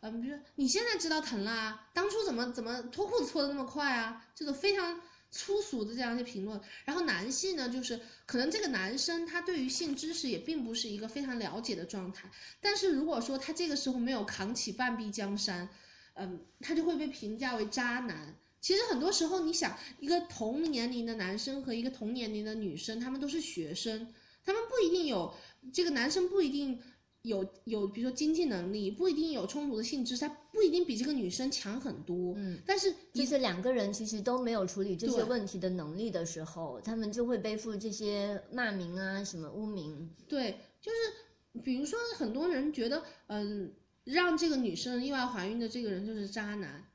[0.09, 4.25] 嗯，比如说你现在知道疼啦，当初怎么怎么脱裤子脱的那么快啊？
[4.35, 6.61] 这种非常粗俗的这样一些评论。
[6.85, 15.69] 然后男性呢，就是可能这个男生他对于性知识也并不是一个非常了解的状态，但是如果说他这个时候没有扛起半壁江山，
[16.13, 18.35] 嗯，他就会被评价为渣男。
[18.59, 25.35] 其实很多时候，你想一个同年龄的男生和一个同年龄的女生，他们都是学生，他们不一定有
[25.73, 26.81] 这个男生不一定
[27.27, 32.33] 有有，比如说经济能力，不一定有充足的性知识，他不一定比这个女生强很多。
[32.37, 40.09] 嗯，但是就你是两个人其实都没有处理这些问题的能力的时候，他们就会背负这些骂名啊、什么污名。
[40.27, 46.87] 对，就是比如说很多人觉得，嗯，让这个女生意外怀孕的这个人就是渣男，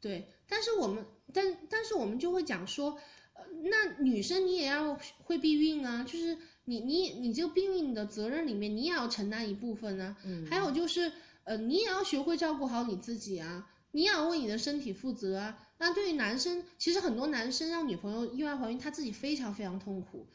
[0.00, 2.98] 对，但是我们但但是我们就会讲说，
[3.32, 6.36] 呃，那女生你也要会避孕啊，就是
[6.70, 11.10] 你你你这个避孕的责任里面你也要承担一部分啊，嗯，还有就是，
[11.42, 15.58] 呃，你也要学会照顾好你自己啊，你也要为你的身体负责啊。
[15.78, 20.28] 那对于男生，其实很多男生让女朋友意外怀孕，他自己非常非常痛苦。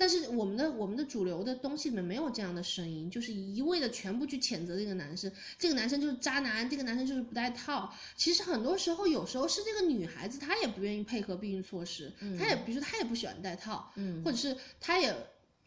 [0.00, 7.92] 但是我们的我们的主流的东西里面没有这样的声音，就是一味的全部去谴责这个男生，这个男生就是渣男，这个男生就是不带套。
[8.16, 15.16] 其实很多时候，有时候是这个女孩子她也不愿意配合避孕措施，她也比如说她也不喜欢带套，嗯或者是她也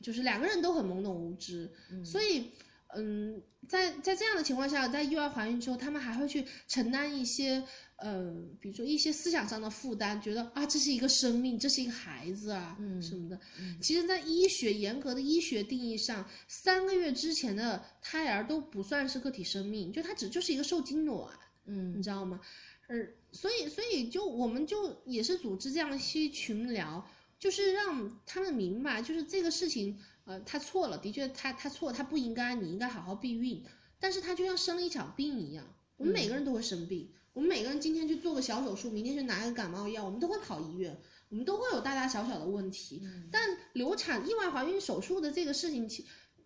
[0.02, 2.52] 就是两个人都很懵懂无知，嗯所以
[2.94, 7.64] 嗯，在在这样的情况下，在意外怀孕之后，他们还会去承担一些，
[7.96, 13.40] 呃，比如说一些思想上的负担，觉得啊，这是一个生命，这是一个孩子啊，嗯什么的。
[13.80, 21.30] 其实，在医学严格的医学定义上，三个月之前的胎儿都不算是个体生命，就它只就是一个受精卵，
[21.66, 22.42] 嗯你知道吗？
[22.90, 22.98] 呃，
[23.32, 27.08] 所以所以就我们就也是组织这样一些群聊，
[27.42, 33.64] 就是让他们明白，就是这个事情，呃，他错了，的确他他错，他不应该，你应该好好避孕，
[34.00, 35.66] 但是他就像生了一场病一样，
[35.98, 46.06] 我们每个人都会生病，我们每个人今天去做个小手术，明天去拿个感冒药，我们都会跑医院，我们都会有大大小小的问题，但流产、意外怀孕手术的这个事情，其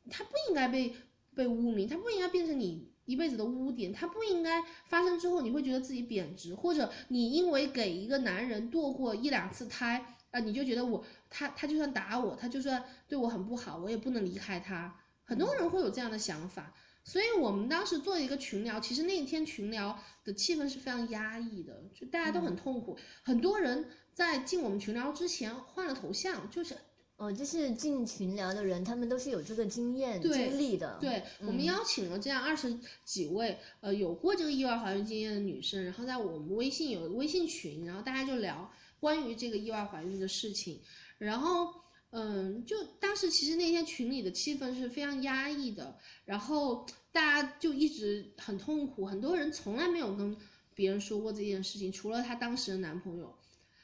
[0.10, 0.96] 它不应该被
[1.36, 15.00] 被污名，它不应该变成你一辈子的污点，它不应该发生之后你会觉得自己贬值，或者你因为给一个男人堕过一两次胎，啊、你就觉得我他他就算打我，他就算对我很不好，我也不能离开他。
[15.24, 16.74] 很多人会有这样的想法，
[17.06, 26.76] 所以我们当时做一个群聊，其实那一天群聊的气氛是非常压抑的，就大家都很痛苦，很多人在进我们群聊之前换了头像，就是
[27.16, 30.98] 哦，就是进群聊的人，他们都是有这个经验经历的。
[31.00, 38.70] 对，我们邀请了这样二十几位呃有过这个意外怀孕经验的女生，然后在我们微信有微信群，然后大家就聊
[39.06, 40.82] 关于这个意外怀孕的事情，
[41.20, 41.76] 然后
[42.10, 50.36] 嗯，就当时其实那天群里的气氛是非常压抑的，然后大家就一直很痛苦，很多人从来没有跟
[50.74, 53.38] 别人说过这件事情，除了她当时的男朋友，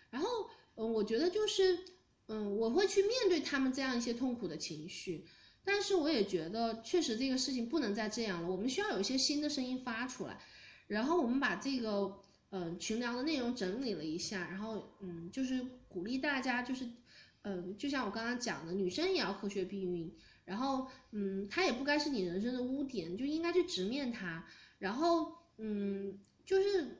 [0.09, 0.27] 然后
[0.73, 1.77] 嗯，我觉得就是
[2.27, 5.27] 嗯，我会去面对他们这样一些痛苦的情绪。
[5.63, 10.39] 但是我也觉得，确实这个事情不能再这样了，我们需要有一些新的声音发出来。
[10.87, 12.19] 然后我们把这个、
[12.51, 16.85] 呃群聊的内容整理了一下，然后嗯就是鼓励大家就是
[17.41, 20.13] 嗯、呃就像我刚刚讲的，女生也要科学避孕，
[20.45, 24.45] 然后嗯它也不该是你人生的污点，就应该去直面它。
[24.77, 26.97] 然后嗯就是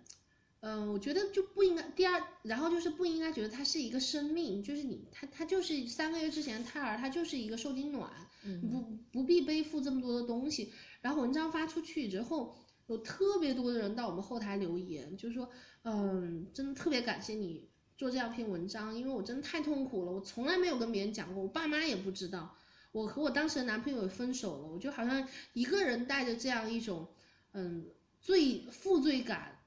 [0.62, 1.82] 嗯，我觉得就不应该。
[1.90, 8.12] 第二，然后就是不应该觉得它是一个生命，就是你，它它就是三个月之前的胎儿，它就是一个受精卵，
[8.44, 8.82] 嗯不
[9.12, 10.72] 不必背负这么多的东西。
[11.02, 12.56] 然后文章发出去之后，
[12.92, 15.50] 有特别多的人到我们后台留言，就说，
[15.84, 22.56] 嗯，真的特别感谢你做这样篇文章，因为我真的太痛苦了，我从来没有跟别人讲过，我爸妈也不知道，
[22.92, 27.08] 我和我当时的男朋友也分手了，我就好像一个人带着这样一种，
[27.54, 27.86] 嗯，
[28.22, 29.58] 罪负罪感。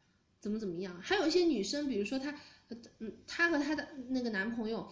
[0.40, 1.00] 怎么怎么样？
[1.00, 2.38] 还有一些女生，比如说她，
[2.98, 4.86] 嗯，她和她的那个男朋友，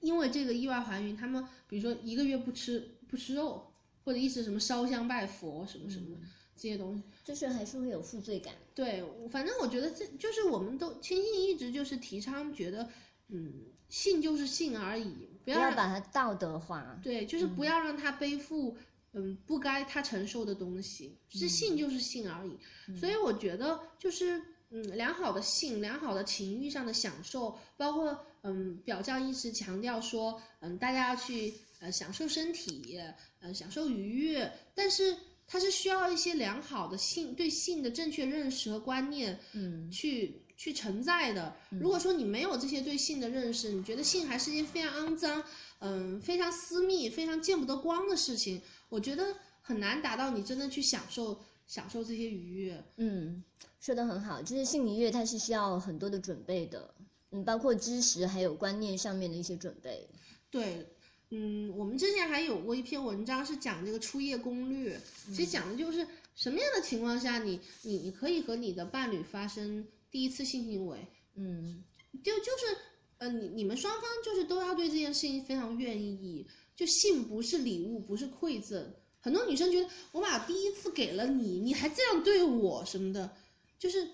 [0.00, 3.72] 因为这个意外怀孕，他们比如说一个月不吃不吃肉，
[4.02, 6.20] 或者一直什么烧香拜佛什么什么的、
[6.58, 7.02] 这些东西。
[7.24, 8.54] 就是还是会有负罪感。
[8.74, 12.88] 对，反正我觉得这就是我们都亲信一直就是提倡觉得，
[13.28, 13.52] 嗯，
[13.88, 16.98] 性就是性而已，不要把它道德化。
[17.02, 18.76] 对，就是不要让他背负，
[19.12, 21.16] 嗯，不该他承受的东西。
[21.28, 22.58] 是性就是性而已。
[22.98, 32.98] 所以我觉得就是，嗯，良好的性，良好的情欲上的享受，包括，嗯，表教一直强调说，嗯，大家要去，呃，享受身体，
[33.40, 35.16] 呃，享受愉悦，但是
[35.48, 41.56] 它是需要一些良好的性对性的正确认识和观念，嗯去去承载的。
[41.70, 45.42] 如果说你没有这些对性的认识，你觉得性还是一件非常肮脏，
[45.78, 52.84] 嗯，非常私密、非常见不得光的事情，我觉得很难达到你真的去享受享受这些愉悦。
[52.96, 53.42] 嗯，
[53.80, 56.94] 说的很好，就是性愉悦它是需要很多的准备的，
[57.30, 60.08] 嗯，包括知识还有观念上面的一些准备。
[60.50, 60.86] 对，
[61.30, 71.84] 嗯，我们之前还有过一篇文章是讲这个初夜攻略，其实讲的就是什么样的情况下你你你可以和你的伴侣发生第一次性行为，嗯
[72.24, 72.76] 就就是
[73.18, 78.94] 呃你你们双方就是都要对这件事情非常愿意，就性不是礼物，不是馈赠。
[79.20, 83.36] 很多女生觉得我把第一次给了你，你还这样对我什么的，
[83.78, 84.08] 就是，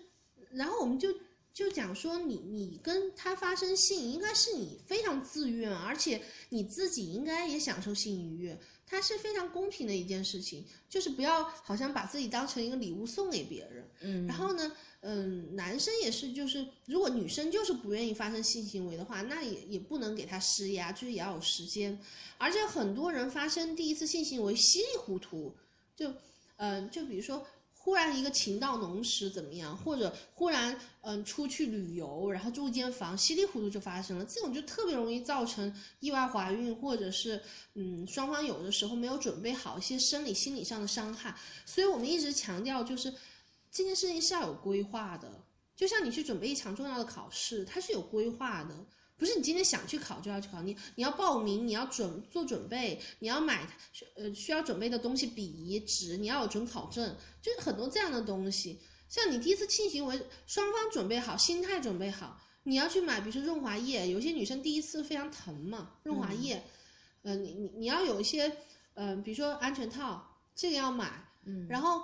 [0.51, 1.15] 然后我们就
[1.55, 13.89] 就讲说你你跟他发生性应该是你非常自愿，而且你自己应该也享受性愉悦，它是非常公平的一件事情，就是不要好像把自己当成一个礼物送给别人。
[14.01, 22.01] 嗯，然后呢，嗯，男生也是，就是如果女生就是不愿意发生性行为的话，那也也不能给他施压，就是也要有时间。
[22.37, 25.55] 而且很多人发生第一次性行为稀里糊涂，
[25.95, 26.13] 就，
[26.57, 27.47] 嗯、就比如说
[27.85, 37.43] 忽然一个情到浓时怎么样，或者忽然嗯出去旅游，然后住一间房，稀里糊涂就发生了，这种就特别容易造成意外怀孕，或者是
[37.75, 41.37] 嗯双方有的时候没有准备好一些生理心理上的伤害。
[41.67, 43.13] 所以我们一直强调就是。
[43.77, 45.43] 这件事情是要有规划的，
[45.75, 48.87] 就像你去准备一场重要的考试，它是有规划的，
[49.25, 53.67] 不不是你今天想去考就要去考，你你要报名，你要准做准备，你要买
[54.17, 58.81] 呃需要准备的东西，笔纸，你要有准考证，就是很多这样的东西。
[59.09, 66.63] 像你第一次性行为，双方准备好，心态准备好，你要去买，比如说润滑液，有些女生第一次非常疼嘛，润滑液，
[67.23, 68.55] 呃，你你你要有一些，
[68.93, 72.03] 呃，比如说安全套，这个要买，嗯，然后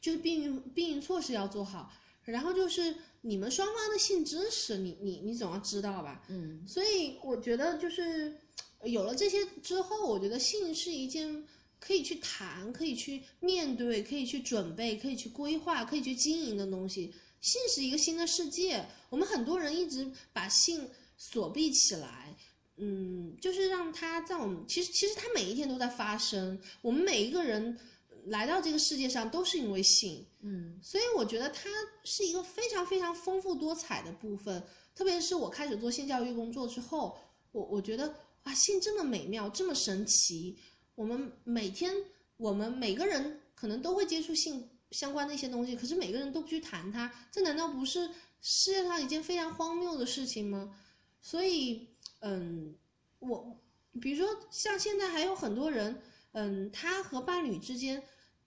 [0.00, 8.36] 就是避孕避孕措施要做好，然后就是你们双方的性知识，你你你总要知道吧，嗯，所以我觉得就是
[8.84, 11.44] 有了这些之后，我觉得性是一件。
[11.82, 17.14] 可以去谈，可以去面对，可以去准备，可以去规划，可以去经营的东西。
[17.40, 22.36] 性是一个新的世界，我们很多人一直把性锁闭起来，
[22.76, 26.60] 嗯，就是让它在我们其实其实它每一天都在发生。
[26.82, 27.78] 我们每一个人
[28.26, 31.68] 来到这个世界上都是因为性，嗯，所以我觉得它
[32.04, 34.62] 是一个非常非常丰富多彩的部分。
[34.94, 37.18] 特别是我开始做性教育工作之后，
[37.52, 40.58] 我我觉得啊，性这么美妙，这么神奇。
[40.94, 41.94] 我们每天，
[42.36, 48.10] 我们每个人可能都会接触性相关的一些东西，可是每个人都不去谈它，这难道不是
[48.42, 50.76] 世界上一件非常荒谬的事情吗？
[51.22, 51.88] 所以，
[52.20, 52.74] 嗯，
[53.18, 53.56] 我
[54.00, 56.02] 比如说像现在还有很多人，
[56.32, 58.02] 嗯，他和伴侣之间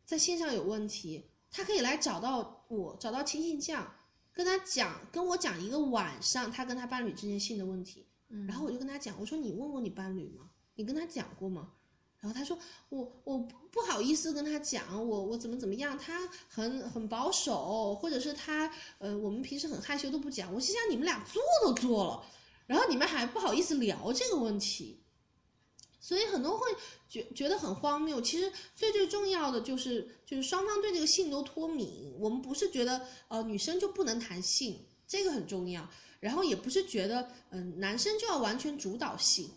[0.05, 3.93] 在线上有问题，他可以来找到我，找到亲信酱，
[4.31, 10.49] 跟他讲，跟我讲一个晚上他跟他伴侣之间性的问题，嗯，然后我就跟他讲，我说你问过你伴侣吗？
[10.75, 11.71] 你跟他讲过吗？
[12.19, 12.57] 然后他说
[12.87, 20.53] 我我不好意思跟他讲我我怎么怎么样，他很很保守，或者是他呃我们平时很害羞都不讲。
[20.53, 22.25] 我心想你们俩做都做了，
[22.65, 25.02] 然后你们还不好意思聊这个问题，
[26.03, 26.67] 所以很多会
[27.07, 28.19] 觉觉得很荒谬。
[28.19, 32.13] 其实最最重要的就是就是双方对这个性都脱敏。
[32.19, 35.89] 我们不是觉得呃女生就不能谈性，这个很重要。
[36.19, 39.49] 然后也不是觉得嗯男生就要完全主导性。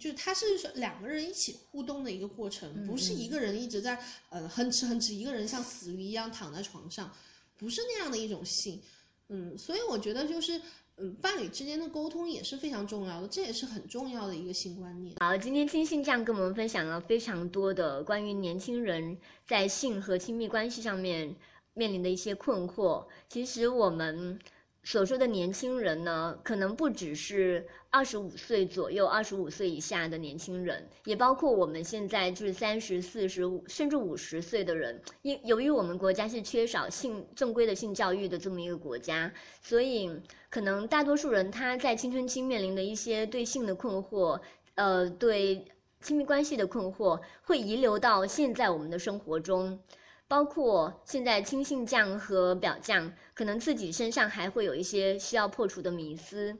[0.00, 7.14] 就它是两个人一起互动的一个过程，不是一个人一直在呃哼哧哼哧，一个人像死鱼一样躺在床上，
[7.56, 8.82] 不是那样的一种性，
[9.28, 10.60] 嗯，所以我觉得就是
[10.98, 15.16] 嗯伴侣之间的沟通也是非常重要的，这也是很重要的一个性观念。
[15.20, 21.36] 好，今天金信这样跟我们分享了非常多的关于年轻人在性和亲密关系上面
[21.74, 24.38] 面临的一些困惑，其实我们。
[24.86, 35.02] 所说的年轻人呢，可能不只是二十五岁左右、二十五岁以下的年轻人，也包括我们现在就是三十四十五甚至五十岁的人。
[35.22, 44.40] 因由于我们国家是缺少性正规的性教育的这么一个国家，所以可能大多数人他在青春期面临的一些对性的困惑，
[44.76, 45.64] 呃，对
[46.00, 49.80] 亲密关系的困惑，会遗留到现在我们的生活中。
[50.28, 56.56] 包括现在亲信将和表将，可能自己身上还会有一些需要破除的迷思，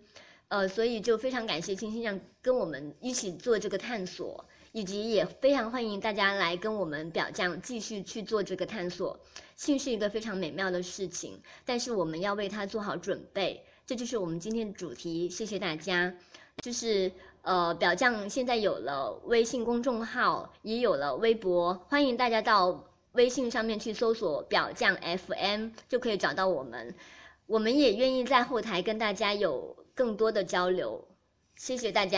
[0.48, 9.18] 呃，所以就非常感谢亲信将跟我们一起做这个探索，以及也非常欢迎大家来跟我们表将继续去做这个探索。
[9.56, 15.28] 性是一个非常美妙的事情，但是我们要为它做好准备，这就是我们今天的主题。
[15.28, 16.14] 谢谢大家。
[16.62, 17.10] 就是
[17.42, 22.84] 呃，表将现在有了微信公众号，也有了微博，欢迎大家到。
[23.16, 26.94] 微信上面去搜索“表匠 FM” 就可以找到我们，
[27.46, 31.08] 我们也愿意在后台跟大家有更多的交流，
[31.56, 32.14] 谢谢大家。